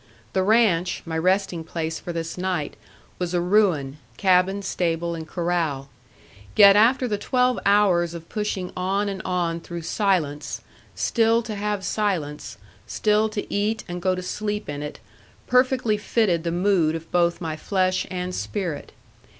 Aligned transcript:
The 0.33 0.41
ranch, 0.41 1.03
my 1.05 1.15
resting 1.15 1.63
place 1.63 1.99
for 1.99 2.11
this 2.11 2.35
night, 2.35 2.75
was 3.19 3.35
a 3.35 3.39
ruin 3.39 3.99
cabin, 4.17 4.63
stable, 4.63 5.13
and 5.13 5.27
corral. 5.27 5.89
Yet 6.55 6.75
after 6.75 7.07
the 7.07 7.19
twelve 7.19 7.59
hours 7.67 8.15
of 8.15 8.27
pushing 8.27 8.71
on 8.75 9.07
and 9.09 9.21
on 9.23 9.59
through 9.59 9.83
silence, 9.83 10.61
still 10.95 11.43
to 11.43 11.53
have 11.53 11.85
silence, 11.85 12.57
still 12.87 13.29
to 13.29 13.53
eat 13.53 13.83
and 13.87 14.01
go 14.01 14.15
to 14.15 14.23
sleep 14.23 14.67
in 14.67 14.81
it, 14.81 14.97
perfectly 15.45 15.97
fitted 15.97 16.43
the 16.43 16.51
mood 16.51 16.95
of 16.95 17.11
both 17.11 17.39
my 17.39 17.55
flesh 17.55 18.07
and 18.09 18.33
spirit. 18.33 18.93